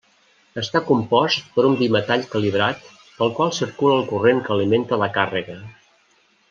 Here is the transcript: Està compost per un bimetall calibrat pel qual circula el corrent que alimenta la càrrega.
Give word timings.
Està 0.61 0.79
compost 0.87 1.51
per 1.57 1.65
un 1.71 1.77
bimetall 1.83 2.25
calibrat 2.33 2.91
pel 3.19 3.33
qual 3.41 3.55
circula 3.61 4.01
el 4.01 4.09
corrent 4.15 4.45
que 4.49 4.57
alimenta 4.59 5.03
la 5.05 5.15
càrrega. 5.19 5.63